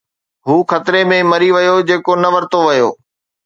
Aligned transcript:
هو 0.47 0.57
خطري 0.71 1.01
۾ 1.11 1.17
مري 1.31 1.49
ويو 1.55 1.77
جيڪو 1.89 2.13
نه 2.23 2.29
ورتو 2.35 2.59
ويو 2.67 2.89